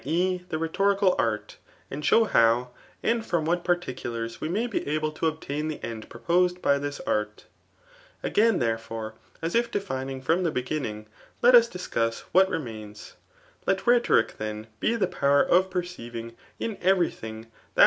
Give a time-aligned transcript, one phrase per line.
[0.03, 0.39] e.
[0.49, 1.57] the rhetorical art]
[1.91, 2.69] and [showj koW)
[3.03, 6.99] and from what particulars we may be able to obtun the ead proposed by this
[7.01, 7.45] art.
[8.23, 11.05] Agaiut therefore, as if ^^hsfining from the beg^inning,
[11.43, 13.13] let us discuss what remainsi
[13.67, 17.45] Xct riwusic then be Ae pvaer tf perceiving in 00091$
[17.77, 17.79] Att.